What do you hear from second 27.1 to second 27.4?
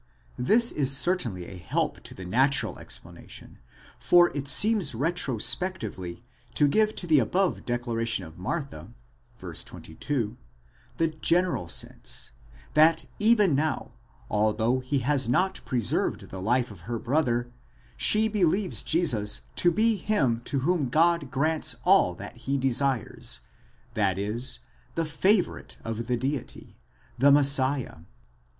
the